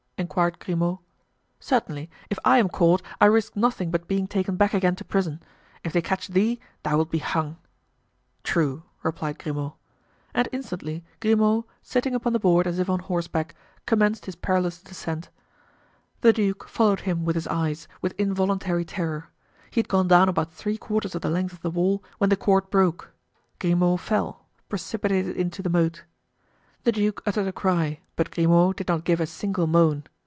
[0.17, 0.99] inquired Grimaud.
[1.59, 2.07] "Certainly.
[2.29, 5.41] If I am caught, I risk nothing but being taken back again to prison.
[5.83, 7.57] If they catch thee, thou wilt be hung."
[8.43, 9.73] "True," replied Grimaud.
[10.35, 13.55] And instantly, Grimaud, sitting upon the board as if on horseback,
[13.87, 15.31] commenced his perilous descent.
[16.21, 19.29] The duke followed him with his eyes, with involuntary terror.
[19.71, 22.37] He had gone down about three quarters of the length of the wall when the
[22.37, 23.11] cord broke.
[23.57, 26.03] Grimaud fell—precipitated into the moat.
[26.83, 30.03] The duke uttered a cry, but Grimaud did not give a single moan.